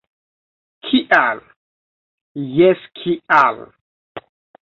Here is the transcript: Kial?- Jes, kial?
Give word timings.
Kial?- 0.85 1.41
Jes, 2.55 2.81
kial? 3.01 3.61